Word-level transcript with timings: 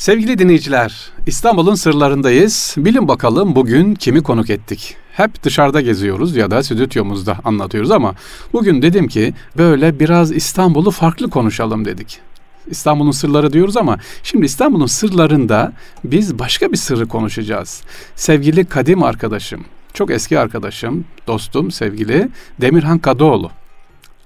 Sevgili 0.00 0.38
dinleyiciler, 0.38 1.10
İstanbul'un 1.26 1.74
sırlarındayız. 1.74 2.74
Bilin 2.78 3.08
bakalım 3.08 3.56
bugün 3.56 3.94
kimi 3.94 4.22
konuk 4.22 4.50
ettik? 4.50 4.96
Hep 5.12 5.42
dışarıda 5.42 5.80
geziyoruz 5.80 6.36
ya 6.36 6.50
da 6.50 6.62
stüdyomuzda 6.62 7.38
anlatıyoruz 7.44 7.90
ama 7.90 8.14
bugün 8.52 8.82
dedim 8.82 9.08
ki 9.08 9.34
böyle 9.56 10.00
biraz 10.00 10.32
İstanbul'u 10.32 10.90
farklı 10.90 11.30
konuşalım 11.30 11.84
dedik. 11.84 12.18
İstanbul'un 12.66 13.10
sırları 13.10 13.52
diyoruz 13.52 13.76
ama 13.76 13.98
şimdi 14.22 14.46
İstanbul'un 14.46 14.86
sırlarında 14.86 15.72
biz 16.04 16.38
başka 16.38 16.72
bir 16.72 16.76
sırrı 16.76 17.08
konuşacağız. 17.08 17.82
Sevgili 18.16 18.64
kadim 18.64 19.02
arkadaşım, 19.02 19.64
çok 19.94 20.10
eski 20.10 20.38
arkadaşım, 20.38 21.04
dostum, 21.26 21.70
sevgili 21.70 22.28
Demirhan 22.60 22.98
Kadıoğlu 22.98 23.50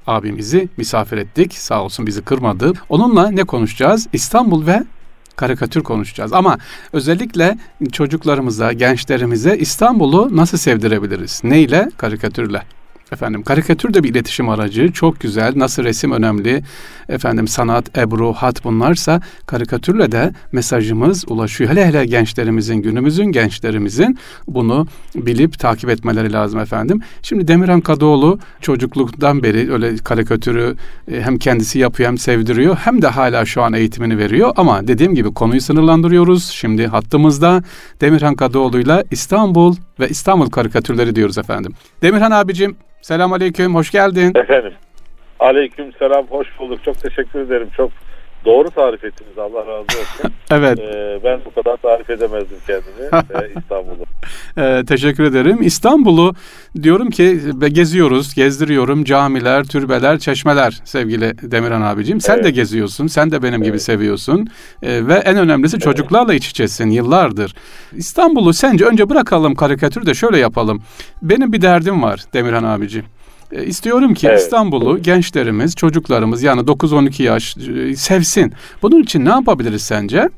abimizi 0.07 0.69
misafir 0.77 1.17
ettik. 1.17 1.55
Sağ 1.55 1.83
olsun 1.83 2.07
bizi 2.07 2.23
kırmadı. 2.23 2.73
Onunla 2.89 3.31
ne 3.31 3.45
konuşacağız? 3.45 4.09
İstanbul 4.13 4.67
ve 4.67 4.85
karikatür 5.37 5.83
konuşacağız. 5.83 6.33
Ama 6.33 6.59
özellikle 6.93 7.59
çocuklarımıza, 7.93 8.73
gençlerimize 8.73 9.57
İstanbul'u 9.57 10.37
nasıl 10.37 10.59
sevdirebiliriz? 10.59 11.41
Neyle? 11.45 11.91
Karikatürle. 11.97 12.63
Efendim 13.15 13.43
karikatür 13.43 13.95
de 13.95 14.03
bir 14.03 14.09
iletişim 14.09 14.49
aracı. 14.49 14.93
Çok 14.93 15.21
güzel. 15.21 15.53
Nasıl 15.57 15.85
resim 15.85 16.13
önemli. 16.13 16.63
Efendim 17.09 17.49
sanat, 17.49 17.99
ebru, 17.99 18.33
hat 18.33 18.65
bunlarsa 18.65 19.21
karikatürle 19.47 20.13
de 20.13 20.33
mesajımız 20.53 21.25
ulaşıyor. 21.29 21.71
Hele 21.71 21.87
hele 21.87 22.07
gençlerimizin, 22.07 22.77
günümüzün 22.77 23.25
gençlerimizin 23.25 24.19
bunu 24.49 24.87
bilip 25.15 25.59
takip 25.59 25.91
etmeleri 25.91 26.33
lazım 26.33 26.61
efendim. 26.61 27.01
Şimdi 27.23 27.49
Demirhan 27.49 27.81
Kadıoğlu 27.81 28.39
çocukluktan 28.61 29.43
beri 29.43 29.73
öyle 29.73 29.97
karikatürü 29.97 30.77
e, 31.13 31.21
hem 31.21 31.39
kendisi 31.39 31.79
yapıyor 31.79 32.09
hem 32.09 32.19
sevdiriyor 32.19 32.77
hem 32.77 33.03
de 33.03 33.07
hala 33.07 33.45
şu 33.45 33.63
an 33.63 33.73
eğitimini 33.73 34.19
veriyor. 34.19 34.53
Ama 34.57 34.89
dediğim 34.89 35.15
gibi 35.15 35.35
konuyu 35.35 35.61
sınırlandırıyoruz. 35.61 36.45
Şimdi 36.45 36.87
hattımızda 36.87 37.63
Demirhan 38.01 38.35
Kadıoğlu'yla 38.35 39.05
İstanbul 39.11 39.77
ve 40.01 40.09
İstanbul 40.09 40.51
karikatürleri 40.51 41.17
diyoruz 41.17 41.39
efendim. 41.39 41.73
Demirhan 42.03 42.31
abicim 42.31 42.77
selam 43.05 43.33
aleyküm 43.33 43.75
hoş 43.75 43.91
geldin. 43.91 44.33
Efendim. 44.35 44.73
Aleyküm 45.41 45.93
selam 45.99 46.27
hoş 46.27 46.49
bulduk. 46.59 46.85
Çok 46.85 46.99
teşekkür 46.99 47.41
ederim. 47.41 47.69
Çok 47.77 47.91
doğru 48.45 48.71
tarif 48.71 49.05
ettiniz. 49.05 49.39
Allah 49.39 49.61
razı 49.61 49.83
olsun. 49.83 50.33
evet. 50.51 50.79
Ee, 50.79 51.21
ben 51.25 51.41
bu 51.45 51.63
kadar 51.63 51.77
tarif 51.77 52.11
edemezdim 52.11 52.57
kendimi 52.67 53.25
e, 53.45 53.61
İstanbul'u. 53.61 54.05
Ee, 54.59 54.85
teşekkür 54.89 55.25
ederim. 55.25 55.63
İstanbul'u 55.63 56.35
diyorum 56.83 57.11
ki 57.11 57.41
geziyoruz, 57.69 58.35
gezdiriyorum. 58.35 59.05
Camiler, 59.05 59.65
türbeler, 59.65 60.19
çeşmeler 60.19 60.81
sevgili 60.85 61.33
Demirhan 61.43 61.83
abicim. 61.83 62.21
Sen 62.21 62.35
Evet. 62.35 62.45
de 62.45 62.51
geziyorsun, 62.51 63.07
sen 63.07 63.31
de 63.31 63.43
benim 63.43 63.63
gibi 63.63 63.71
Evet. 63.71 63.83
seviyorsun. 63.83 64.49
Ee, 64.83 65.07
ve 65.07 65.15
en 65.15 65.37
önemlisi 65.37 65.79
çocuklarla 65.79 66.35
iç 66.35 66.49
içesin 66.49 66.91
yıllardır. 66.91 67.55
İstanbul'u 67.93 68.53
sence 68.53 68.85
önce 68.85 69.11
bırakalım 69.11 69.55
karikatür 69.55 70.07
de 70.07 70.15
şöyle 70.15 70.39
yapalım. 70.39 70.83
Benim 71.23 71.53
bir 71.53 71.63
derdim 71.63 72.03
var 72.03 72.21
Demirhan 72.33 72.65
abicim. 72.65 73.05
Ee, 73.53 73.65
İstiyorum 73.65 74.15
ki 74.15 74.27
Evet. 74.29 74.39
İstanbul'u 74.39 75.03
gençlerimiz, 75.03 75.77
çocuklarımız 75.77 76.43
yani 76.43 76.61
9-12 76.61 77.23
yaş 77.23 77.57
e, 77.57 77.97
sevsin. 77.97 78.53
Bunun 78.83 79.03
için 79.03 79.25
ne 79.25 79.31
yapabiliriz 79.31 79.83
sence? 79.83 80.29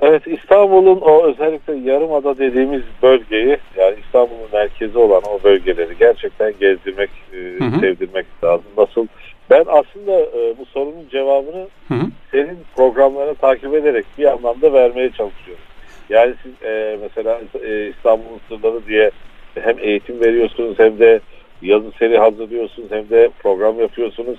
Evet 0.00 0.22
İstanbul'un 0.26 1.00
o 1.00 1.22
özellikle 1.26 1.90
Yarımada 1.90 2.38
dediğimiz 2.38 2.82
bölgeyi 3.02 3.58
yani 3.76 3.96
İstanbul'un 4.04 4.48
merkezi 4.52 4.98
olan 4.98 5.22
o 5.22 5.44
bölgeleri 5.44 5.98
gerçekten 5.98 6.52
gezdirmek, 6.60 7.10
e, 7.32 7.36
Hı 7.36 7.64
hı. 7.64 7.80
sevdirmek 7.80 8.26
lazım. 8.44 8.66
Nasıl? 8.78 9.06
Ben 9.50 9.64
aslında 9.68 10.12
e, 10.12 10.58
bu 10.58 10.64
sorunun 10.66 11.08
cevabını 11.10 11.68
Hı 11.88 11.94
hı. 11.94 12.06
senin 12.30 12.58
programlarını 12.76 13.34
takip 13.34 13.74
ederek 13.74 14.04
bir 14.18 14.24
anlamda 14.24 14.72
vermeye 14.72 15.10
çalışıyorum. 15.10 15.64
Yani 16.08 16.34
siz 16.42 16.52
e, 16.68 16.98
mesela 17.02 17.40
e, 17.64 17.88
İstanbul'un 17.88 18.40
sırları 18.48 18.86
diye 18.86 19.10
hem 19.54 19.78
eğitim 19.78 20.20
veriyorsunuz 20.20 20.78
hem 20.78 20.98
de 20.98 21.20
yazı 21.62 21.90
seri 21.98 22.18
hazırlıyorsunuz 22.18 22.90
hem 22.90 23.10
de 23.10 23.30
program 23.38 23.80
yapıyorsunuz. 23.80 24.38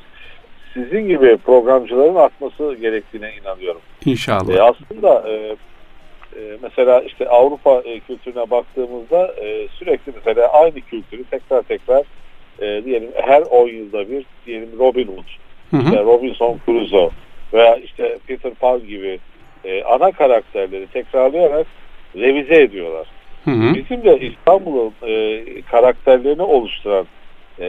Sizin 0.74 1.07
gibi 1.07 1.38
programcıların 1.38 2.16
artması 2.16 2.75
gerektiğine 2.81 3.31
inanıyorum. 3.41 3.81
İnşallah. 4.06 4.56
E, 4.56 4.62
aslında 4.62 5.29
e, 5.29 5.56
e, 6.35 6.58
mesela 6.62 7.02
işte 7.02 7.29
Avrupa 7.29 7.81
e, 7.85 8.00
kültürüne 8.00 8.50
baktığımızda 8.50 9.28
e, 9.28 9.68
sürekli 9.68 10.12
mesela 10.16 10.47
aynı 10.47 10.81
kültürü 10.81 11.24
tekrar 11.24 11.62
tekrar 11.62 12.03
diyelim 12.59 13.12
her 13.16 13.41
10 13.41 13.68
yılda 13.68 14.09
bir 14.09 14.25
diyelim 14.46 14.69
Robin 14.79 15.08
Hood 15.08 15.25
Hı 15.72 15.78
hı. 15.78 15.81
işte 15.81 16.03
Robinson 16.03 16.59
Crusoe 16.66 17.09
veya 17.53 17.75
işte 17.75 18.18
Peter 18.28 18.53
Pan 18.53 18.79
gibi 18.88 19.19
ana 19.85 20.12
karakterleri 20.12 20.88
tekrarlayarak 20.88 21.68
revize 22.16 22.62
ediyorlar. 22.62 23.08
Hı 23.46 23.52
hı. 23.52 23.74
Bizim 23.74 24.04
de 24.04 24.20
İstanbul'un 24.20 24.94
e, 25.08 25.44
karakterlerini 25.62 26.42
oluşturan 26.42 27.06
e, 27.60 27.66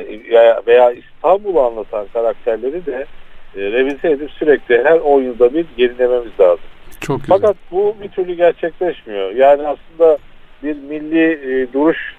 veya- 0.67 0.93
İstanbul'u 0.93 1.61
anlatan 1.61 2.07
karakterleri 2.13 2.87
de 2.87 3.07
e, 3.57 3.61
revize 3.61 4.11
edip 4.11 4.31
sürekli 4.31 4.85
her 4.85 4.99
10 4.99 5.23
yılda 5.23 5.55
bir 5.55 5.67
yenilememiz 5.77 6.41
lazım. 6.41 6.65
Çok 7.01 7.21
güzel. 7.21 7.37
Fakat 7.39 7.57
bu 7.71 7.97
bir 8.03 8.09
türlü 8.09 8.35
gerçekleşmiyor. 8.35 9.31
Yani 9.31 9.63
aslında 9.69 10.19
bir 10.63 10.77
milli 10.77 11.33
e, 11.63 11.73
duruş 11.73 12.15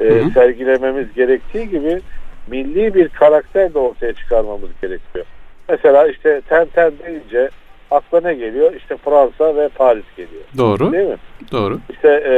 e, 0.00 0.04
Hı 0.04 0.14
hı. 0.14 0.30
sergilememiz 0.30 1.14
gerektiği 1.14 1.68
gibi 1.68 2.00
milli 2.46 2.94
bir 2.94 3.08
karakter 3.08 3.74
de 3.74 3.78
ortaya 3.78 4.12
çıkarmamız 4.12 4.70
gerekiyor. 4.82 5.24
Mesela 5.68 6.06
işte 6.08 6.40
Tenten 6.48 6.92
deyince 7.06 7.50
akla 7.94 8.20
ne 8.20 8.34
geliyor? 8.34 8.72
İşte 8.74 8.96
Fransa 8.96 9.56
ve 9.56 9.68
Paris 9.68 10.04
geliyor. 10.16 10.42
Doğru. 10.58 10.92
Değil 10.92 11.08
mi? 11.08 11.16
Doğru. 11.52 11.78
İşte 11.90 12.08
e, 12.26 12.34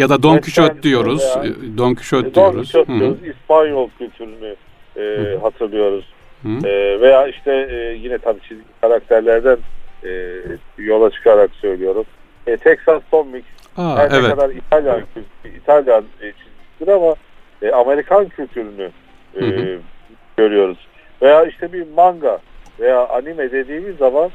Ya 0.00 0.08
da 0.08 0.22
Don 0.22 0.38
Quixote 0.38 0.82
diyoruz. 0.82 1.22
veya- 1.36 1.44
e, 1.44 1.78
Don 1.78 1.94
Quixote 1.94 2.34
Don 2.34 2.52
diyoruz. 2.52 2.72
Quixote 2.72 2.92
Hı 2.92 2.96
hı. 2.96 3.00
diyoruz, 3.00 3.18
İspanyol 3.26 3.88
kültürünü 3.98 4.56
e, 4.96 5.00
Hı. 5.00 5.38
hatırlıyoruz. 5.42 6.04
Hı. 6.42 6.68
E, 6.68 7.00
veya 7.00 7.26
işte 7.26 7.68
e, 7.70 7.76
yine 7.94 8.18
tabii 8.18 8.40
çizgi 8.40 8.64
karakterlerden 8.80 9.58
e, 10.04 10.10
yola 10.78 11.10
çıkarak 11.10 11.50
söylüyorum. 11.60 12.04
E, 12.46 12.56
Texas 12.56 13.02
Tom 13.10 13.28
Mix 13.28 13.44
Aa, 13.76 13.96
her 13.98 14.12
ne 14.12 14.16
evet. 14.16 14.30
kadar 14.30 14.50
İtalyan 14.50 15.00
İtalyan 15.56 16.04
e, 16.22 16.32
çizgisidir 16.32 16.92
ama 16.92 17.14
e, 17.62 17.70
Amerikan 17.70 18.28
kültürünü 18.28 18.90
e, 19.36 19.40
Hı 19.40 19.46
hı. 19.46 19.78
görüyoruz. 20.36 20.78
Veya 21.22 21.44
işte 21.44 21.72
bir 21.72 21.86
manga 21.96 22.38
veya 22.80 23.08
anime 23.08 23.52
dediğimiz 23.52 23.96
zaman 23.96 24.30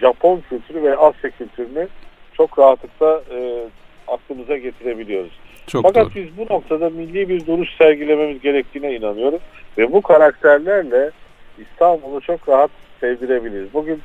Japon 0.00 0.42
kültürü 0.48 0.82
ve 0.82 0.96
Asya 0.96 1.30
kültürünü 1.30 1.88
çok 2.32 2.58
rahatlıkla 2.58 3.22
e, 3.30 3.64
aklımıza 4.08 4.56
getirebiliyoruz. 4.56 5.32
Çok 5.66 5.82
Fakat 5.82 6.04
doğru. 6.04 6.14
biz 6.14 6.38
bu 6.38 6.54
noktada 6.54 6.90
milli 6.90 7.28
bir 7.28 7.46
duruş 7.46 7.76
sergilememiz 7.78 8.40
gerektiğine 8.40 8.94
inanıyorum. 8.94 9.38
Ve 9.78 9.92
bu 9.92 10.02
karakterlerle 10.02 11.10
İstanbul'u 11.58 12.20
çok 12.20 12.48
rahat 12.48 12.70
sevdirebiliriz. 13.00 13.74
Bugün 13.74 14.02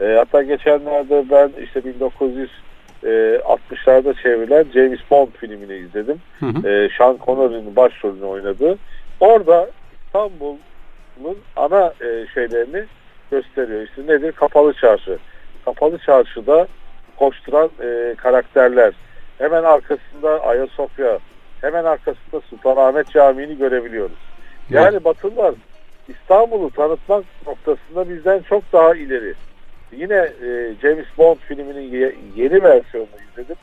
e, 0.00 0.04
hatta 0.04 0.42
geçenlerde 0.42 1.24
ben 1.30 1.50
işte 1.64 1.80
1960'larda 1.80 4.22
çevrilen 4.22 4.64
James 4.74 5.00
Bond 5.10 5.28
filmini 5.40 5.74
izledim. 5.74 6.20
Hı 6.40 6.46
hı. 6.46 6.68
E, 6.68 6.88
Sean 6.98 7.18
Connery'nin 7.26 7.76
başrolünü 7.76 8.24
oynadığı. 8.24 8.78
Orada 9.20 9.70
İstanbul'un 10.06 11.38
ana 11.56 11.94
e, 12.00 12.26
şeylerini 12.34 12.84
gösteriyor. 13.30 13.82
İşte 13.82 14.02
nedir? 14.06 14.32
Kapalı 14.32 14.72
çarşı. 14.72 15.18
Kapalı 15.64 15.98
çarşıda 15.98 16.68
koşturan 17.16 17.70
e, 17.82 18.14
karakterler. 18.14 18.92
Hemen 19.38 19.62
arkasında 19.62 20.40
Ayasofya, 20.40 21.18
hemen 21.60 21.84
arkasında 21.84 22.40
Sultanahmet 22.40 23.10
Camii'ni 23.10 23.58
görebiliyoruz. 23.58 24.18
Yani 24.70 25.04
Batılılar 25.04 25.54
İstanbul'u 26.08 26.70
tanıtmak 26.70 27.24
noktasında 27.46 28.08
bizden 28.08 28.42
çok 28.42 28.72
daha 28.72 28.94
ileri. 28.94 29.34
Yine 29.92 30.14
e, 30.14 30.74
James 30.82 31.06
Bond 31.18 31.36
filminin 31.38 31.80
ye- 31.80 32.14
yeni 32.34 32.62
versiyonunu 32.62 33.16
izledim. 33.32 33.56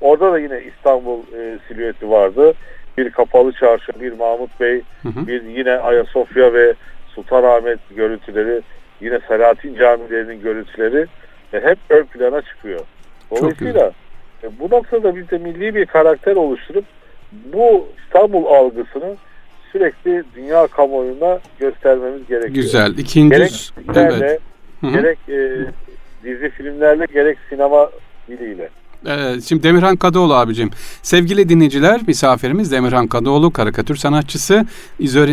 Orada 0.00 0.32
da 0.32 0.38
yine 0.38 0.62
İstanbul 0.62 1.18
e, 1.36 1.58
silüeti 1.68 2.10
vardı. 2.10 2.54
Bir 2.98 3.10
kapalı 3.10 3.52
çarşı, 3.52 3.92
bir 4.00 4.12
Mahmut 4.12 4.60
Bey, 4.60 4.82
Hı 5.02 5.08
hı. 5.08 5.26
bir 5.26 5.42
yine 5.42 5.72
Ayasofya 5.72 6.52
ve 6.52 6.74
Sultanahmet 7.06 7.78
görüntüleri, 7.90 8.62
yine 9.00 9.18
Selahattin 9.28 9.74
camilerinin 9.74 10.40
görüntüleri 10.40 11.06
e, 11.52 11.60
hep 11.60 11.78
ön 11.90 12.04
plana 12.04 12.42
çıkıyor. 12.42 12.80
Dolayısıyla 13.30 13.92
e, 14.42 14.58
bu 14.60 14.70
noktada 14.70 15.16
biz 15.16 15.30
de 15.30 15.38
milli 15.38 15.74
bir 15.74 15.86
karakter 15.86 16.36
oluşturup 16.36 16.84
bu 17.32 17.88
İstanbul 18.04 18.46
algısını 18.46 19.16
sürekli 19.72 20.24
dünya 20.34 20.66
kamuoyuna 20.66 21.38
göstermemiz 21.58 22.26
gerekiyor. 22.26 22.54
Güzel. 22.54 22.86
Gerek 22.86 22.98
İkinci 22.98 23.46
filmlerle, 23.74 24.26
evet. 24.26 24.40
Hı 24.80 24.86
hı. 24.86 24.92
gerek 24.92 25.18
e, 25.28 25.56
dizi 26.24 26.50
filmlerle, 26.50 27.04
gerek 27.12 27.38
sinema 27.48 27.90
diliyle. 28.28 28.68
Ee, 29.06 29.40
şimdi 29.48 29.62
Demirhan 29.62 29.96
Kadıoğlu 29.96 30.34
abicim. 30.34 30.70
Sevgili 31.02 31.48
dinleyiciler, 31.48 32.00
misafirimiz 32.06 32.72
Demirhan 32.72 33.06
Kadıoğlu, 33.06 33.50
karikatür 33.50 33.96
sanatçısı. 33.96 34.66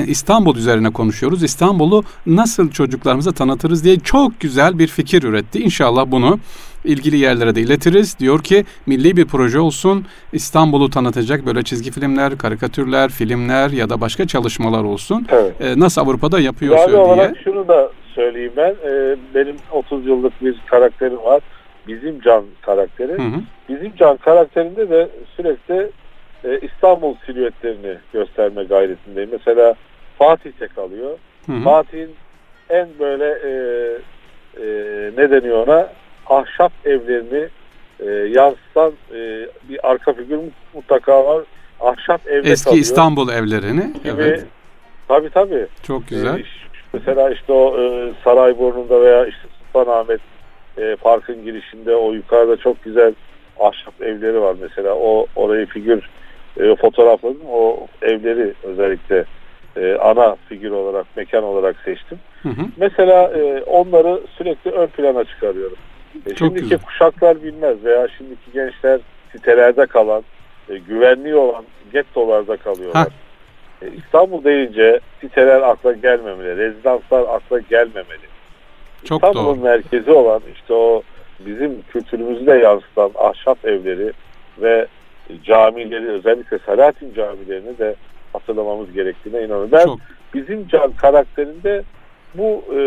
İstanbul 0.08 0.58
üzerine 0.58 0.90
konuşuyoruz. 0.94 1.44
İstanbul'u 1.44 2.04
nasıl 2.26 2.72
çocuklarımıza 2.72 3.32
tanıtırız 3.32 3.84
diye 3.84 4.00
çok 4.00 4.40
güzel 4.40 4.80
bir 4.80 4.88
fikir 4.88 5.24
üretti. 5.24 5.60
İnşallah 5.60 6.06
bunu 6.08 6.40
ilgili 6.86 7.18
yerlere 7.18 7.56
de 7.56 7.62
iletiriz. 7.62 8.20
Diyor 8.20 8.44
ki 8.44 8.66
milli 8.86 9.18
bir 9.18 9.26
proje 9.26 9.60
olsun. 9.60 10.06
İstanbul'u 10.34 10.90
tanıtacak 10.90 11.46
böyle 11.46 11.64
çizgi 11.64 11.92
filmler, 11.92 12.38
karikatürler, 12.38 13.10
filmler 13.10 13.70
ya 13.70 13.90
da 13.90 14.02
başka 14.02 14.28
çalışmalar 14.28 14.84
olsun. 14.84 15.28
Evet. 15.30 15.54
Ee, 15.60 15.80
nasıl 15.80 16.02
Avrupa'da 16.02 16.40
yapıyorsa 16.40 16.92
diye. 17.16 17.34
şunu 17.44 17.68
da 17.68 17.92
söyleyeyim 18.16 18.54
ben. 18.58 18.76
Ee, 18.90 19.16
benim 19.36 19.56
30 19.72 20.06
yıllık 20.06 20.42
bir 20.42 20.56
karakterim 20.66 21.18
var. 21.18 21.42
Bizim 21.88 22.22
Can 22.22 22.44
karakteri. 22.62 23.12
Hı 23.12 23.22
hı. 23.22 23.42
Bizim 23.70 23.96
Can 23.96 24.18
karakterinde 24.18 24.90
de 24.90 25.10
sürekli 25.36 25.90
e, 26.44 26.60
İstanbul 26.60 27.16
silüetlerini 27.26 27.98
gösterme 28.14 28.64
gayretindeyim. 28.64 29.30
Mesela 29.32 29.76
Fatih'te 30.18 30.68
kalıyor. 30.68 31.18
Fatih'in 31.64 32.16
en 32.70 32.88
böyle 33.00 33.26
e, 33.26 33.52
e, 34.62 34.66
ne 35.18 35.32
deniyor 35.32 35.68
ona 35.68 35.90
ahşap 36.28 36.72
evlerini 36.86 37.48
e, 38.00 38.10
yansıtan 38.10 38.94
e, 39.14 39.48
bir 39.70 39.90
arka 39.92 40.14
figür 40.14 40.40
mutlaka 40.74 41.26
var. 41.26 41.44
Ahşap 41.80 42.28
evde 42.28 42.52
Eski 42.52 42.66
kalıyor. 42.66 42.82
İstanbul 42.82 43.30
evlerini. 43.30 43.94
Gibi, 44.04 44.22
evet. 44.22 44.46
Tabii 45.08 45.30
tabii. 45.30 45.68
Çok 45.84 46.08
güzel. 46.08 46.40
E, 46.40 46.44
mesela 46.94 47.30
işte 47.30 47.54
o 47.54 47.80
e, 47.80 48.14
Sarayburnu'nda 48.24 49.02
veya 49.02 49.26
işte 49.26 49.48
Sultanahmet 49.74 50.22
e, 50.78 50.96
parkın 50.96 51.44
girişinde 51.44 51.96
o 51.96 52.12
yukarıda 52.14 52.58
çok 52.58 52.84
güzel 52.84 53.14
ahşap 53.60 54.02
evleri 54.02 54.42
var 54.42 54.56
mesela. 54.62 54.96
O 54.96 55.26
orayı 55.36 55.66
figür 55.66 56.10
e, 56.58 56.76
fotoğrafladım. 56.76 57.42
O 57.50 57.88
evleri 58.02 58.54
özellikle 58.64 59.26
e, 59.78 59.96
ana 59.96 60.36
figür 60.50 60.72
olarak, 60.72 61.06
mekan 61.16 61.44
olarak 61.44 61.76
seçtim. 61.86 62.20
Hı 62.44 62.50
hı. 62.50 62.62
Mesela 62.78 63.32
e, 63.38 63.64
onları 63.64 64.20
sürekli 64.38 64.72
ön 64.72 64.88
plana 64.88 65.24
çıkarıyorum. 65.24 65.78
E, 66.26 66.36
şimdiki 66.36 66.62
güzel. 66.62 66.80
kuşaklar 66.80 67.44
bilmez 67.44 67.84
veya 67.84 68.08
şimdiki 68.18 68.52
gençler 68.54 69.00
sitelerde 69.32 69.86
kalan, 69.86 70.24
e, 70.70 70.78
güvenliği 70.78 71.36
olan 71.36 71.64
gettolarda 71.94 72.58
kalıyorlar. 72.58 73.08
E, 73.82 73.88
İstanbul 73.98 74.44
deyince 74.44 75.00
siteler 75.22 75.62
akla 75.62 75.92
gelmemeli, 75.92 76.58
rezidanslar 76.58 77.22
akla 77.22 77.60
gelmemeli. 77.60 78.35
Çok 79.06 79.24
İstanbul'un 79.24 79.60
merkezi 79.60 80.12
olan 80.12 80.42
işte 80.56 80.74
o 80.74 81.02
bizim 81.40 81.82
kültürümüzü 81.82 82.46
de 82.46 82.54
yansıtan 82.54 83.12
ahşap 83.16 83.66
evleri 83.66 84.14
ve 84.62 84.88
camileri 85.44 86.10
özellikle 86.10 86.60
Selahattin 86.66 87.14
camilerini 87.14 87.78
de 87.78 87.96
hatırlamamız 88.34 88.94
gerektiğine 88.94 89.40
inanıyorum. 89.40 89.70
Ben 89.72 89.86
Çok. 89.86 90.00
bizim 90.34 90.68
can 90.68 90.92
karakterinde 90.92 91.84
bu 92.38 92.64
e, 92.74 92.80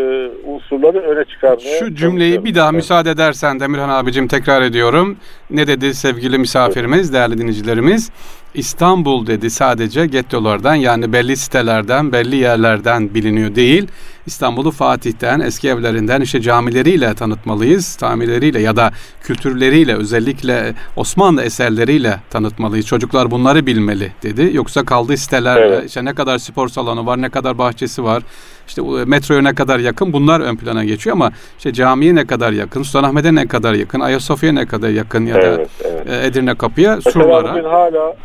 unsurları 0.45 0.99
öne 0.99 1.25
çıkarmaya 1.25 1.79
Şu 1.79 1.95
cümleyi 1.95 2.45
bir 2.45 2.55
daha 2.55 2.69
evet. 2.69 2.75
müsaade 2.75 3.09
edersen 3.09 3.59
Demirhan 3.59 3.89
abicim 3.89 4.27
tekrar 4.27 4.61
ediyorum. 4.61 5.17
Ne 5.49 5.67
dedi 5.67 5.93
sevgili 5.93 6.37
misafirimiz, 6.37 7.01
evet. 7.01 7.13
değerli 7.13 7.37
dinleyicilerimiz? 7.37 8.11
İstanbul 8.53 9.27
dedi 9.27 9.49
sadece 9.49 10.05
gettolardan 10.05 10.75
yani 10.75 11.13
belli 11.13 11.37
sitelerden, 11.37 12.11
belli 12.11 12.35
yerlerden 12.35 13.13
biliniyor 13.13 13.55
değil. 13.55 13.87
İstanbul'u 14.25 14.71
Fatih'ten, 14.71 15.39
eski 15.39 15.69
evlerinden, 15.69 16.21
işte 16.21 16.41
camileriyle 16.41 17.13
tanıtmalıyız. 17.13 17.95
Tamirleriyle 17.95 18.61
ya 18.61 18.75
da 18.75 18.91
kültürleriyle 19.23 19.95
özellikle 19.95 20.73
Osmanlı 20.95 21.43
eserleriyle 21.43 22.19
tanıtmalıyız. 22.29 22.85
Çocuklar 22.85 23.31
bunları 23.31 23.65
bilmeli 23.65 24.11
dedi. 24.23 24.49
Yoksa 24.53 24.85
kaldığı 24.85 25.17
sitelerle 25.17 25.75
evet. 25.75 25.87
işte 25.87 26.05
ne 26.05 26.13
kadar 26.13 26.37
spor 26.37 26.69
salonu 26.69 27.05
var, 27.05 27.21
ne 27.21 27.29
kadar 27.29 27.57
bahçesi 27.57 28.03
var, 28.03 28.23
işte 28.67 28.81
metroya 29.05 29.41
ne 29.41 29.55
kadar 29.55 29.79
yakın 29.79 30.13
bunlar 30.13 30.39
ön 30.39 30.55
plana 30.55 30.83
geçiyor 30.83 31.15
ama 31.15 31.31
işte 31.57 31.73
camiye 31.73 32.15
ne 32.15 32.27
kadar 32.27 32.51
yakın, 32.51 32.83
Sultanahmet'e 32.83 33.35
ne 33.35 33.47
kadar 33.47 33.73
yakın, 33.73 33.99
Ayasofya'ya 33.99 34.53
ne 34.53 34.65
kadar 34.65 34.89
yakın 34.89 35.25
ya 35.25 35.35
da 35.35 35.47
evet, 35.47 35.69
evet. 35.81 35.88
E, 36.05 36.25
Edirne 36.25 36.55
Kapı'ya, 36.55 36.95
Mesela 36.95 37.11
surlara. 37.11 37.53
Mesela 37.53 37.71
hala 37.71 38.15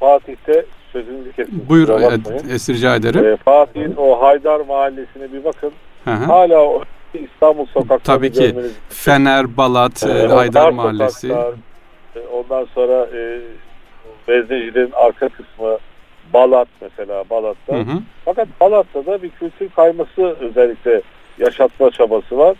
Fatih'te 0.00 0.64
sözünüzü 0.92 1.32
kesin. 1.32 1.68
Buyur 1.68 1.88
es 2.50 2.68
rica 2.68 2.96
ederim. 2.96 3.24
E, 3.24 3.36
Fatih'in 3.36 3.94
o 3.96 4.22
Haydar 4.22 4.60
Mahallesi'ne 4.60 5.32
bir 5.32 5.44
bakın. 5.44 5.72
Hı 6.04 6.10
hı. 6.10 6.24
Hala 6.24 6.58
o 6.60 6.82
İstanbul 7.14 7.66
sokaklarını 7.66 8.02
Tabii 8.04 8.32
ki 8.32 8.42
görmeniz. 8.42 8.72
Fener, 8.88 9.56
Balat, 9.56 10.02
e, 10.02 10.26
Haydar 10.26 10.70
Mahallesi. 10.70 11.28
Sokaklar, 11.28 11.52
e, 12.16 12.20
ondan 12.32 12.66
sonra 12.74 13.06
e, 13.16 13.40
Veznecilerin 14.28 14.92
arka 14.94 15.28
kısmı 15.28 15.78
Balat 16.34 16.68
mesela 16.80 17.24
Balat'ta. 17.30 17.74
Hı 17.76 17.80
hı. 17.80 17.98
Fakat 18.24 18.48
Balat'ta 18.60 19.06
da 19.06 19.22
bir 19.22 19.30
kültür 19.30 19.68
kayması 19.68 20.36
özellikle 20.40 21.02
yaşatma 21.38 21.90
çabası 21.90 22.38
var. 22.38 22.56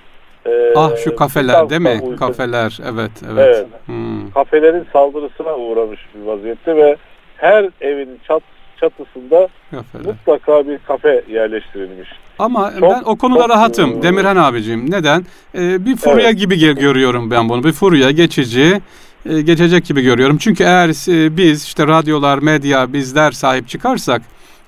Ee, 0.46 0.72
ah 0.76 0.96
şu 0.96 1.16
kafeler 1.16 1.70
değil 1.70 1.80
mi? 1.80 2.00
Uygun. 2.02 2.16
Kafeler 2.16 2.78
evet 2.82 3.10
evet. 3.32 3.56
evet. 3.56 3.66
Hmm. 3.86 4.30
Kafelerin 4.30 4.86
saldırısına 4.92 5.56
uğramış 5.56 6.00
bir 6.14 6.26
vaziyette 6.26 6.76
ve 6.76 6.96
her 7.36 7.68
evin 7.80 8.18
çat, 8.28 8.42
çatısında 8.80 9.48
Kafeler. 9.70 10.06
mutlaka 10.06 10.68
bir 10.68 10.78
kafe 10.78 11.24
yerleştirilmiş. 11.28 12.08
Ama 12.38 12.72
çok, 12.78 12.82
ben 12.82 13.02
o 13.06 13.16
konuda 13.16 13.40
çok, 13.40 13.50
rahatım 13.50 13.98
e, 13.98 14.02
Demirhan 14.02 14.36
abicim. 14.36 14.90
Neden? 14.90 15.26
Ee, 15.54 15.86
bir 15.86 15.96
furya 15.96 16.28
evet. 16.28 16.38
gibi 16.38 16.74
görüyorum 16.74 17.30
ben 17.30 17.48
bunu. 17.48 17.64
Bir 17.64 17.72
furya 17.72 18.10
geçici 18.10 18.80
e, 19.26 19.40
geçecek 19.40 19.84
gibi 19.84 20.02
görüyorum. 20.02 20.38
Çünkü 20.38 20.64
eğer 20.64 20.88
e, 20.88 21.36
biz 21.36 21.64
işte 21.64 21.86
radyolar, 21.86 22.38
medya 22.38 22.92
bizler 22.92 23.32
sahip 23.32 23.68
çıkarsak 23.68 24.22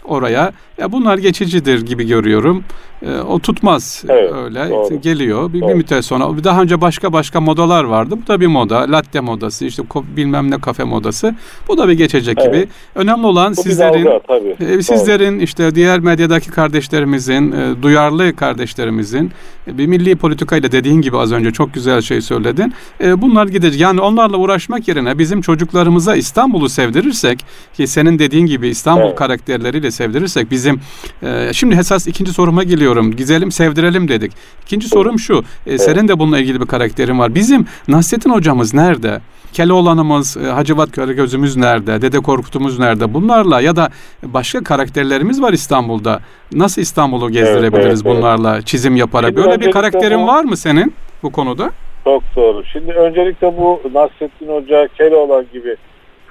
oraya. 0.05 0.53
Ya 0.79 0.93
bunlar 0.93 1.19
geçicidir 1.19 1.87
gibi 1.87 2.07
görüyorum. 2.07 2.65
E, 3.06 3.20
o 3.20 3.38
tutmaz 3.38 4.04
evet, 4.08 4.32
öyle 4.32 4.70
doğru. 4.70 5.00
geliyor. 5.00 5.52
Bir, 5.52 5.60
doğru. 5.60 5.69
bir 5.69 5.75
müddet 5.75 6.04
sonra 6.04 6.44
daha 6.44 6.62
önce 6.62 6.81
başka 6.81 7.12
başka 7.12 7.40
modalar 7.40 7.84
vardı. 7.84 8.14
Bu 8.22 8.26
da 8.26 8.40
bir 8.40 8.46
moda. 8.46 8.93
Latte 8.93 9.20
modası, 9.20 9.64
işte 9.64 9.82
bilmem 10.16 10.50
ne 10.50 10.60
kafe 10.60 10.84
modası. 10.84 11.34
Bu 11.69 11.78
da 11.78 11.88
bir 11.88 11.93
geçecek 11.93 12.38
evet. 12.40 12.54
gibi. 12.54 12.69
Önemli 12.94 13.26
olan 13.26 13.52
Bu 13.56 13.62
sizlerin 13.62 14.04
dalga, 14.04 14.20
tabii. 14.28 14.72
E, 14.72 14.82
sizlerin 14.82 15.34
doğru. 15.34 15.43
işte 15.43 15.75
diğer 15.75 16.00
medyadaki 16.00 16.50
kardeşlerimizin, 16.50 17.52
e, 17.52 17.82
duyarlı 17.82 18.37
kardeşlerimizin 18.37 19.32
e, 19.66 19.78
bir 19.78 19.87
milli 19.87 20.16
politikayla 20.16 20.72
dediğin 20.72 21.00
gibi 21.00 21.16
az 21.19 21.32
önce 21.32 21.50
çok 21.50 21.75
güzel 21.75 22.00
şey 22.00 22.20
söyledin. 22.20 22.75
E, 23.00 23.22
bunlar 23.22 23.46
gidecek. 23.46 23.81
Yani 23.81 24.00
onlarla 24.00 24.37
uğraşmak 24.37 24.88
yerine 24.88 25.19
bizim 25.19 25.40
çocuklarımıza 25.40 26.16
İstanbul'u 26.16 26.69
sevdirirsek 26.69 27.44
ki 27.75 27.87
senin 27.87 28.19
dediğin 28.19 28.46
gibi 28.46 28.69
İstanbul 28.69 29.06
evet. 29.06 29.16
karakterleriyle 29.16 29.90
sevdirirsek 29.90 30.50
bizim 30.50 30.81
e, 31.22 31.50
şimdi 31.52 31.75
esas 31.75 32.06
ikinci 32.06 32.32
soruma 32.32 32.62
geliyorum. 32.93 33.17
Gizelim 33.17 33.53
sevdirelim 33.53 34.09
dedik. 34.09 34.33
İkinci 34.62 34.89
sorum 34.89 35.19
şu. 35.19 35.44
E, 35.67 35.79
senin 35.79 36.09
de 36.09 36.19
bununla 36.19 36.39
ilgili 36.39 36.61
bir 36.61 36.67
karakterin 36.67 37.19
var. 37.19 37.35
Bizim 37.35 37.67
Nasrettin 37.89 38.31
hocamız 38.31 38.75
nerede? 38.75 39.21
Keloğlan'ımız, 39.53 40.37
e, 40.37 40.47
Hacivat 40.47 40.93
Gözümüz 40.93 41.57
nerede? 41.57 42.02
Dede 42.02 42.21
Korkut'umuz 42.21 42.78
nerede? 42.78 43.14
Bunlarla 43.14 43.61
ya 43.61 43.76
da 43.76 43.90
başka 44.23 44.64
karakterlerimiz 44.64 45.43
var 45.43 45.52
İstanbul'da. 45.52 46.21
Nasıl 46.52 46.83
İstanbul'u 46.83 47.31
gezdirebiliriz 47.31 48.02
evet, 48.02 48.07
evet, 48.07 48.16
bunlarla 48.16 48.55
evet. 48.55 48.66
çizim 48.66 48.97
yaparak? 48.97 49.31
Şimdi 49.31 49.43
Böyle 49.43 49.61
bir 49.61 49.71
karakterin 49.71 50.23
bu, 50.23 50.26
var 50.26 50.45
mı 50.45 50.57
senin 50.57 50.95
bu 51.23 51.33
konuda? 51.33 51.71
Çok 52.05 52.23
doğru. 52.37 52.64
Şimdi 52.64 52.93
öncelikle 52.93 53.47
bu 53.47 53.81
Nasrettin 53.95 54.49
Hoca, 54.49 54.88
Keloğlan 54.99 55.47
gibi 55.52 55.76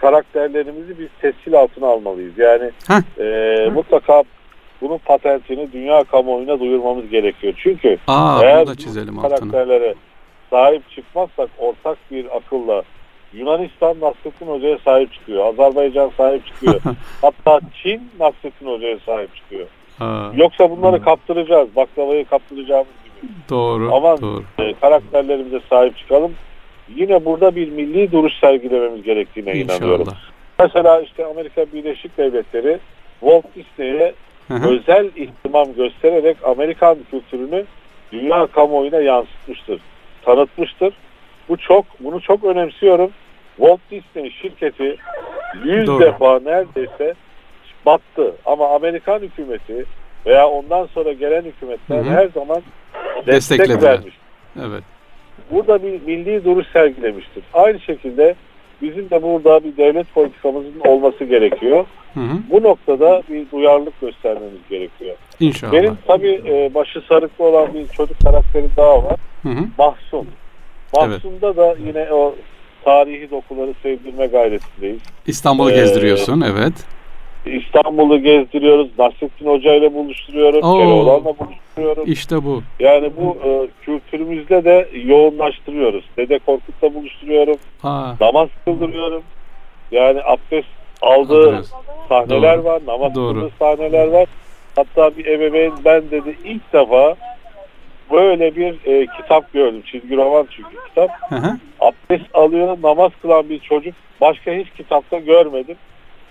karakterlerimizi 0.02 1.00
biz 1.00 1.08
tescil 1.22 1.54
altına 1.54 1.88
almalıyız. 1.88 2.34
Yani 2.38 2.72
e, 3.20 3.70
mutlaka 3.74 4.24
bunun 4.82 4.98
patentini 4.98 5.72
dünya 5.74 6.04
kamuoyuna 6.04 6.60
duyurmamız 6.60 7.10
gerekiyor. 7.10 7.54
Çünkü 7.58 7.98
Aa, 8.08 8.40
eğer 8.44 8.68
da 8.68 8.76
çizelim 8.76 9.18
bu 9.18 9.22
karakterlere 9.22 9.88
altına. 9.90 10.02
sahip 10.50 10.90
çıkmazsak 10.90 11.50
ortak 11.58 11.98
bir 12.12 12.38
akılla 12.38 12.84
Yunanistan 13.34 13.96
Nasrettin 14.02 14.48
Hoca'ya 14.48 14.78
sahip 14.86 15.14
çıkıyor. 15.14 15.46
Azerbaycan 15.46 16.12
sahip 16.18 16.46
çıkıyor. 16.48 16.82
Hatta 17.22 17.60
Çin 17.84 18.02
Nasrettin 18.20 18.68
Hoca'ya 18.68 18.98
sahip 19.06 19.36
çıkıyor. 19.36 19.68
Ha. 20.00 20.32
Yoksa 20.36 20.70
bunları 20.70 20.98
ha. 20.98 21.04
kaptıracağız. 21.04 21.76
Baklavayı 21.76 22.26
kaptıracağımız 22.26 22.88
gibi. 23.06 23.32
Doğru. 23.50 23.96
Ama 23.96 24.22
doğru. 24.22 24.44
E, 24.60 24.74
karakterlerimize 24.74 25.60
sahip 25.70 25.98
çıkalım. 25.98 26.34
Yine 26.96 27.26
burada 27.26 27.56
bir 27.56 27.70
milli 27.72 28.12
duruş 28.12 28.34
sergilememiz 28.40 29.04
gerektiğine 29.04 29.54
İnşallah. 29.54 29.80
inanıyorum. 29.80 30.08
Mesela 30.60 31.02
işte 31.02 31.26
Amerika 31.26 31.66
Birleşik 31.74 32.18
Devletleri 32.18 32.80
Walt 33.20 33.46
Disney'e 33.56 34.14
özel 34.52 35.10
ihtimam 35.16 35.74
göstererek 35.74 36.38
Amerikan 36.44 36.98
kültürünü 37.12 37.66
dünya 38.12 38.48
kamuoyuna 38.48 39.02
yansıtmıştır, 39.02 39.82
tanıtmıştır. 40.22 40.94
Bu 41.50 41.58
çok, 41.58 41.86
bunu 42.00 42.22
çok 42.22 42.44
önemsiyorum. 42.44 43.12
Walt 43.58 43.80
Disney 43.92 44.32
şirketi 44.32 44.98
100 45.64 45.88
Doğru. 45.88 46.00
defa 46.00 46.40
neredeyse 46.40 47.14
battı 47.86 48.36
ama 48.46 48.76
Amerikan 48.76 49.20
hükümeti 49.20 49.86
veya 50.26 50.48
ondan 50.48 50.86
sonra 50.86 51.14
gelen 51.14 51.42
hükümetler 51.42 51.98
hı 51.98 52.10
hı. 52.10 52.10
her 52.10 52.28
zaman 52.28 52.62
destek 53.28 53.84
vermiş. 53.84 54.16
Evet. 54.60 54.84
burada 55.52 55.84
bir 55.84 56.02
milli 56.02 56.46
duruş 56.46 56.68
sergilemiştir. 56.74 57.44
Aynı 57.54 57.80
şekilde 57.80 58.36
bizim 58.82 59.10
de 59.10 59.24
burada 59.24 59.64
bir 59.64 59.78
devlet 59.78 60.14
politikamızın 60.14 60.80
olması 60.88 61.24
gerekiyor. 61.24 61.86
Hı 62.14 62.20
hı. 62.20 62.38
Bu 62.50 62.64
noktada 62.64 63.24
bir 63.30 63.52
duyarlılık 63.52 64.02
göstermemiz 64.02 64.60
gerekiyor. 64.70 65.16
İnşallah. 65.40 65.72
Benim 65.74 65.98
tabii 66.08 66.42
e, 66.48 66.74
başı 66.74 67.02
sarıklı 67.10 67.46
olan 67.46 67.74
bir 67.74 67.88
çocuk 67.88 68.20
karakteri 68.20 68.68
daha 68.78 69.04
var. 69.04 69.20
Hı 69.44 69.50
hı. 69.50 69.64
Mahsun. 69.78 70.28
Mahsun'da 70.96 71.56
da 71.58 71.76
yine 71.88 72.14
o 72.14 72.36
tarihi 72.84 73.32
dokuları 73.32 73.74
sevdirme 73.84 74.26
gayretindeyiz. 74.28 75.02
İstanbul'u 75.28 75.72
Ee, 75.72 75.76
gezdiriyorsun, 75.76 76.42
evet. 76.42 76.74
İstanbul'u 77.46 78.24
gezdiriyoruz. 78.24 78.88
Nasrettin 79.00 79.46
Hoca 79.46 79.76
ile 79.76 79.94
buluşturuyorum. 79.94 80.60
Oo. 80.64 80.78
Keloğlan'la 80.80 81.34
buluşturuyorum. 81.40 82.04
İşte 82.12 82.44
bu. 82.46 82.64
Yani 82.80 83.12
bu 83.18 83.38
e, 83.48 83.68
kültürümüzde 83.86 84.66
de 84.66 84.90
yoğunlaştırıyoruz. 85.06 86.04
Dede 86.18 86.40
Korkut'la 86.40 86.94
buluşturuyorum. 86.94 87.56
Ha, 87.82 88.16
Namaz 88.22 88.50
kıldırıyorum. 88.66 89.24
Yani 89.92 90.22
abdest 90.24 90.68
aldığı 91.02 91.50
Adres. 91.56 91.72
sahneler 92.10 92.58
Doğru. 92.58 92.66
var. 92.66 92.82
Namaz 92.88 93.16
Doğru. 93.16 93.34
kıldığı 93.34 93.52
sahneler 93.60 94.08
var. 94.08 94.28
Hatta 94.76 95.18
bir 95.18 95.26
ebeveyn 95.26 95.72
ben 95.86 96.12
dedi 96.12 96.36
ilk 96.46 96.74
defa 96.74 97.16
böyle 98.12 98.56
bir 98.56 98.76
e, 98.86 99.08
kitap 99.22 99.54
gördüm. 99.54 99.82
Çizgi 99.92 100.18
roman 100.18 100.48
çünkü 100.52 100.70
kitap. 100.90 101.10
Hı 101.30 101.36
hı. 101.36 101.58
Abdest 101.80 102.36
alıyor, 102.36 102.78
namaz 102.84 103.12
kılan 103.22 103.50
bir 103.50 103.60
çocuk. 103.60 103.94
Başka 104.22 104.52
hiç 104.52 104.68
kitapta 104.78 105.20
görmedim. 105.20 105.76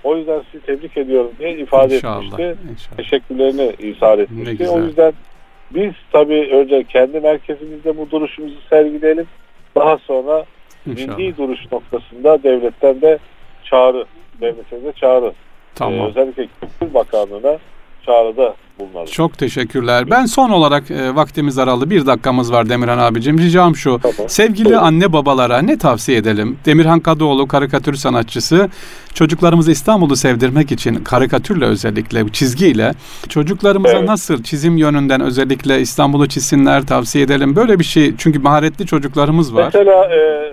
O 0.04 0.16
yüzden 0.16 0.42
sizi 0.52 0.66
tebrik 0.66 0.96
ediyorum 0.96 1.30
diye 1.38 1.56
ifade 1.58 1.94
İnşallah. 1.96 2.16
etmişti. 2.40 2.56
İnşallah. 2.72 2.96
Teşekkürlerini 2.96 3.72
izah 3.78 4.16
Ne 4.16 4.22
etmişti. 4.22 4.68
O 4.68 4.80
yüzden 4.80 5.12
biz 5.70 5.92
tabii 6.12 6.48
önce 6.52 6.84
kendi 6.84 7.20
merkezimizde 7.20 7.96
bu 7.96 8.10
duruşumuzu 8.10 8.60
sergileyelim. 8.70 9.26
Daha 9.76 9.98
sonra 9.98 10.44
İnşallah. 10.86 11.16
milli 11.18 11.36
duruş 11.36 11.72
noktasında 11.72 12.42
devletten 12.42 13.00
de 13.00 13.18
çağrı, 13.64 14.04
devlete 14.40 14.84
de 14.84 14.92
çağrı. 14.92 15.26
Ee, 15.26 15.32
Tamam. 15.74 16.06
özellikle 16.08 16.46
Kültür 16.60 16.94
Bakanlığı'na 16.94 17.58
çağrıda 18.06 18.54
bulunalım. 18.78 19.06
Çok 19.06 19.38
teşekkürler. 19.38 20.10
Ben 20.10 20.24
son 20.26 20.50
olarak 20.50 20.90
e, 20.90 21.14
vaktimiz 21.14 21.58
aralı 21.58 21.90
bir 21.90 22.06
dakikamız 22.06 22.52
var 22.52 22.68
Demirhan 22.68 22.98
abicim. 22.98 23.38
Ricam 23.38 23.76
şu. 23.76 23.98
Tamam. 24.02 24.28
Sevgili 24.28 24.64
Buyurun. 24.64 24.82
anne 24.82 25.12
babalara 25.12 25.58
ne 25.58 25.78
tavsiye 25.78 26.18
edelim? 26.18 26.58
Demirhan 26.66 27.00
Kadıoğlu 27.00 27.48
karikatür 27.48 27.94
sanatçısı 27.94 28.68
çocuklarımızı 29.14 29.70
İstanbul'u 29.72 30.16
sevdirmek 30.16 30.72
için 30.72 30.94
karikatürle 31.04 31.64
özellikle 31.64 32.28
çizgiyle 32.28 32.92
çocuklarımıza 33.28 33.96
Evet. 33.98 34.08
nasıl 34.08 34.42
çizim 34.42 34.76
yönünden 34.76 35.20
özellikle 35.20 35.80
İstanbul'u 35.80 36.28
çizsinler 36.28 36.86
tavsiye 36.86 37.24
edelim. 37.24 37.56
Böyle 37.56 37.78
bir 37.78 37.84
şey 37.84 38.16
çünkü 38.18 38.38
maharetli 38.38 38.86
çocuklarımız 38.86 39.54
var. 39.54 39.64
Mesela 39.74 40.04
e, 40.14 40.52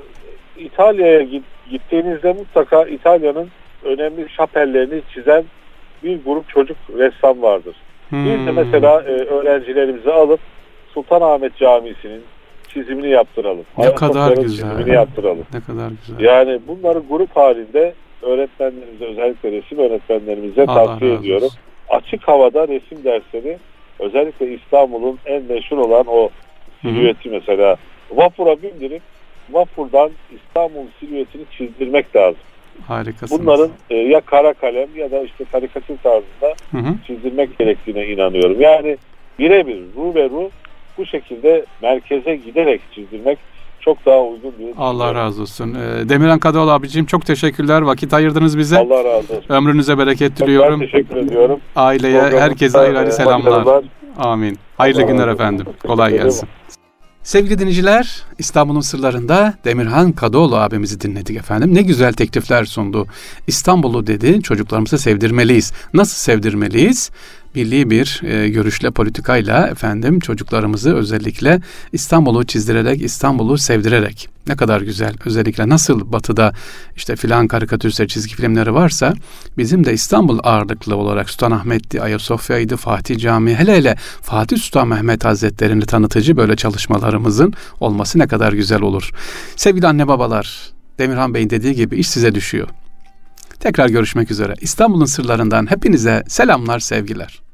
İtalya'ya 0.63 1.21
git- 1.23 1.43
gittiğinizde 1.71 2.33
mutlaka 2.33 2.83
İtalya'nın 2.85 3.47
önemli 3.83 4.27
şapellerini 4.37 5.01
çizen 5.13 5.43
bir 6.03 6.19
grup 6.25 6.49
çocuk 6.49 6.77
ressam 6.97 7.41
vardır. 7.41 7.75
Biz 8.11 8.25
de 8.25 8.35
Hmm. 8.47 8.55
mesela 8.55 9.01
e, 9.01 9.11
öğrencilerimizi 9.11 10.11
alıp 10.11 10.39
Sultanahmet 10.93 11.55
Camisi'nin 11.57 12.21
çizimini 12.73 13.09
yaptıralım. 13.09 13.65
Ne 13.77 13.95
kadar 13.95 14.37
güzel. 14.37 14.67
Çizimini 14.69 14.95
yaptıralım. 14.95 15.45
ne 15.53 15.59
kadar 15.61 15.89
güzel. 16.07 16.19
Yani 16.25 16.59
bunları 16.67 16.99
grup 17.09 17.35
halinde 17.37 17.93
öğretmenlerimize 18.21 19.05
özellikle 19.05 19.51
resim 19.51 19.77
öğretmenlerimize 19.79 20.65
Allah 20.67 20.85
tavsiye 20.85 21.13
ediyorum. 21.13 21.45
olsun. 21.45 21.59
Açık 21.89 22.27
havada 22.27 22.67
resim 22.67 23.03
dersleri 23.03 23.57
özellikle 23.99 24.53
İstanbul'un 24.53 25.19
en 25.25 25.43
meşhur 25.43 25.77
olan 25.77 26.03
o 26.07 26.29
silüeti 26.81 27.29
mesela 27.29 27.75
vapura 28.11 28.61
bindirip 28.61 29.01
vapurdan 29.51 30.11
İstanbul 30.31 30.85
silüetini 30.99 31.43
çizdirmek 31.57 32.15
lazım. 32.15 32.39
Harikasınız. 32.87 33.41
Bunların 33.41 33.69
e, 33.89 33.95
ya 33.95 34.21
kara 34.21 34.53
kalem 34.53 34.87
ya 34.95 35.11
da 35.11 35.23
işte 35.23 35.45
karikatür 35.51 35.97
tarzında 35.97 36.55
Hı 36.71 36.77
hı. 36.77 36.95
çizdirmek 37.07 37.57
gerektiğine 37.59 38.07
inanıyorum. 38.07 38.61
Yani 38.61 38.97
birebir 39.39 39.79
ruh 39.95 40.15
ve 40.15 40.29
ruh 40.29 40.49
bu 40.97 41.05
şekilde 41.05 41.65
merkeze 41.81 42.35
giderek 42.35 42.81
çizdirmek 42.95 43.37
çok 43.79 44.05
daha 44.05 44.23
uygun 44.23 44.53
diye 44.59 44.73
Allah 44.77 45.15
razı 45.15 45.41
olsun. 45.41 45.73
Ee, 45.75 46.09
Demirhan 46.09 46.39
Kadıoğlu 46.39 46.71
abicim 46.71 47.05
çok 47.05 47.25
teşekkürler. 47.25 47.81
Vakit 47.81 48.13
ayırdınız 48.13 48.57
bize. 48.57 48.77
Allah 48.77 49.03
razı 49.03 49.33
olsun. 49.33 49.45
Ömrünüze 49.49 49.97
bereket 49.97 50.31
Ben 50.39 50.47
diliyorum. 50.47 50.79
teşekkür 50.79 51.15
ediyorum. 51.15 51.59
Aileye, 51.75 52.21
herkese 52.21 52.79
ayrı 52.79 52.99
ayrı 52.99 53.09
e, 53.09 53.11
selamlar. 53.11 53.83
Amin. 54.17 54.57
Hayırlı 54.77 55.01
Allah 55.01 55.11
günler 55.11 55.27
efendim. 55.27 55.65
Kolay 55.87 56.11
gelsin. 56.11 56.49
Sevgili 57.27 57.59
dinleyiciler, 57.59 58.23
İstanbul'un 58.37 58.81
sırlarında 58.81 59.53
Demirhan 59.65 60.11
Kadıoğlu 60.11 60.55
abimizi 60.57 61.01
dinledik 61.01 61.37
efendim. 61.37 61.75
Ne 61.75 61.81
güzel 61.81 62.13
teklifler 62.13 62.65
sundu. 62.65 63.07
İstanbul'u 63.47 64.07
dedi, 64.07 64.41
çocuklarımıza 64.41 64.97
sevdirmeliyiz. 64.97 65.73
Nasıl 65.93 66.15
sevdirmeliyiz? 66.15 67.11
Milli 67.57 67.89
bir 67.89 68.21
e, 68.23 68.49
görüşle, 68.49 68.91
politikayla 68.91 69.67
efendim 69.67 70.19
çocuklarımızı 70.19 70.95
özellikle 70.95 71.61
İstanbul'u 71.93 72.45
çizdirerek, 72.45 73.01
İstanbul'u 73.01 73.57
sevdirerek. 73.57 74.29
Ne 74.47 74.55
kadar 74.55 74.81
güzel. 74.81 75.15
Özellikle 75.25 75.69
nasıl 75.69 76.11
batıda 76.11 76.53
işte 76.95 77.15
filan 77.15 77.47
karikatürse 77.47 78.07
çizgi 78.07 78.35
filmleri 78.35 78.73
varsa 78.73 79.13
bizim 79.57 79.85
de 79.85 79.93
İstanbul 79.93 80.39
ağırlıklı 80.43 80.95
olarak 80.95 81.29
Sultanahmet'ti, 81.29 82.01
Ayasofya'ydı, 82.01 82.77
Fatih 82.77 83.19
Camii 83.19 83.55
hele 83.55 83.77
hele 83.77 83.95
Fatih 84.21 84.57
Sultan 84.57 84.87
Mehmet 84.87 85.25
Hazretleri'ni 85.25 85.85
tanıtıcı 85.85 86.37
böyle 86.37 86.55
çalışmalarımızın 86.55 87.53
olması 87.79 88.19
ne 88.19 88.27
kadar 88.27 88.53
güzel 88.53 88.81
olur. 88.81 89.11
Sevgili 89.55 89.87
anne 89.87 90.07
babalar, 90.07 90.71
Demirhan 90.99 91.33
Bey'in 91.33 91.49
dediği 91.49 91.75
gibi 91.75 91.97
iş 91.97 92.09
size 92.09 92.35
düşüyor. 92.35 92.67
Tekrar 93.59 93.89
görüşmek 93.89 94.31
üzere. 94.31 94.53
İstanbul'un 94.61 95.05
sırlarından 95.05 95.71
hepinize 95.71 96.23
selamlar, 96.27 96.79
sevgiler. 96.79 97.46